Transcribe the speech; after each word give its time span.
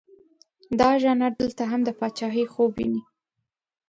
دا 0.79 0.89
ژانر 1.01 1.31
دلته 1.41 1.63
هم 1.71 1.81
د 1.85 1.89
پاچهي 1.99 2.45
خوب 2.53 2.71
ویني. 2.77 3.01